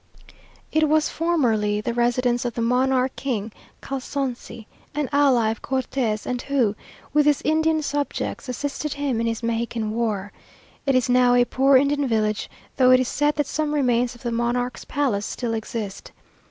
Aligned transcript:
It 0.71 0.89
was 0.89 1.09
formerly 1.09 1.79
the 1.79 1.93
residence 1.93 2.43
of 2.43 2.55
the 2.55 2.61
monarch, 2.63 3.15
King 3.15 3.51
Calsonsi, 3.83 4.65
an 4.95 5.07
ally 5.11 5.51
of 5.51 5.61
Cortes, 5.61 6.25
and 6.25 6.41
who, 6.41 6.75
with 7.13 7.27
his 7.27 7.39
Indian 7.43 7.83
subjects, 7.83 8.49
assisted 8.49 8.93
him 8.93 9.21
in 9.21 9.27
his 9.27 9.43
Mexican 9.43 9.91
war. 9.91 10.31
It 10.87 10.95
is 10.95 11.07
now 11.07 11.35
a 11.35 11.45
poor 11.45 11.77
Indian 11.77 12.07
village, 12.07 12.49
though 12.77 12.89
it 12.89 12.99
is 12.99 13.09
said 13.09 13.35
that 13.35 13.45
some 13.45 13.75
remains 13.75 14.15
of 14.15 14.23
the 14.23 14.31
monarch's 14.31 14.85
palace 14.85 15.27
still 15.27 15.53
exist. 15.53 16.11